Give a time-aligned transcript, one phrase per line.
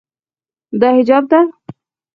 [0.79, 1.39] دا حجاب ده.